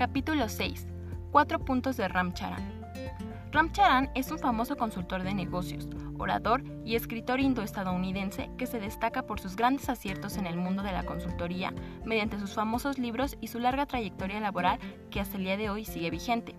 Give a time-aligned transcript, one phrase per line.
[0.00, 0.86] Capítulo 6.
[1.30, 4.10] Cuatro puntos de Ram Charan.
[4.14, 9.56] Es un famoso consultor de negocios, orador y escritor indo-estadounidense que se destaca por sus
[9.56, 11.74] grandes aciertos en el mundo de la consultoría
[12.06, 14.78] mediante sus famosos libros y su larga trayectoria laboral
[15.10, 16.54] que hasta el día de hoy sigue vigente.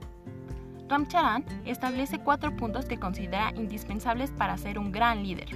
[0.88, 5.48] Ram Charan establece cuatro puntos que considera indispensables para ser un gran líder.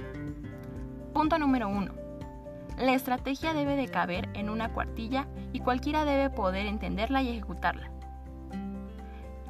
[1.14, 2.05] Punto número 1.
[2.76, 7.90] La estrategia debe de caber en una cuartilla y cualquiera debe poder entenderla y ejecutarla.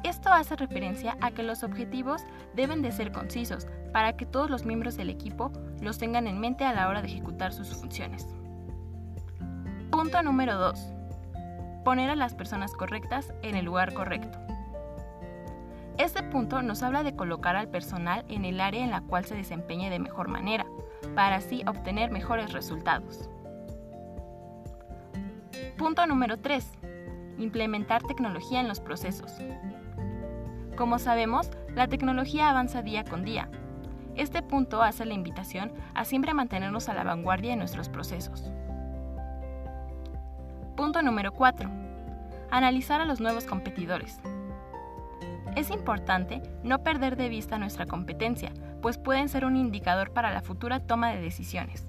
[0.03, 2.23] Esto hace referencia a que los objetivos
[2.55, 5.51] deben de ser concisos para que todos los miembros del equipo
[5.81, 8.25] los tengan en mente a la hora de ejecutar sus funciones.
[9.91, 10.93] Punto número 2.
[11.83, 14.37] Poner a las personas correctas en el lugar correcto.
[15.97, 19.35] Este punto nos habla de colocar al personal en el área en la cual se
[19.35, 20.65] desempeñe de mejor manera,
[21.17, 23.27] para así obtener mejores resultados.
[25.75, 26.63] Punto número 3.
[27.39, 29.31] Implementar tecnología en los procesos.
[30.75, 33.49] Como sabemos, la tecnología avanza día con día.
[34.13, 38.51] Este punto hace la invitación a siempre mantenernos a la vanguardia de nuestros procesos.
[40.75, 41.67] Punto número 4.
[42.51, 44.21] Analizar a los nuevos competidores.
[45.57, 50.43] Es importante no perder de vista nuestra competencia, pues pueden ser un indicador para la
[50.43, 51.83] futura toma de decisiones.